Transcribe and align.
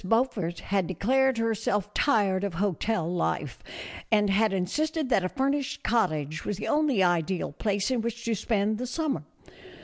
BEAUFORT 0.03 0.61
had 0.61 0.87
declared 0.87 1.37
herself 1.37 1.93
tired 1.93 2.43
of 2.43 2.55
hotel 2.55 3.07
life, 3.07 3.59
and 4.11 4.31
had 4.31 4.51
insisted 4.51 5.09
that 5.09 5.23
a 5.23 5.29
fur 5.29 5.51
nished 5.51 5.83
cottage 5.83 6.43
was 6.43 6.57
the 6.57 6.67
only 6.67 7.03
ideal 7.03 7.51
place 7.51 7.91
in 7.91 8.01
which 8.01 8.25
to 8.25 8.33
spend 8.33 8.79
the 8.79 8.87
summer. 8.87 9.21